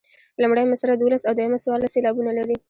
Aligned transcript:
لومړۍ 0.41 0.65
مصرع 0.71 0.95
دولس 0.97 1.21
او 1.25 1.33
دویمه 1.37 1.57
څوارلس 1.63 1.91
سېلابونه 1.95 2.31
لري. 2.37 2.55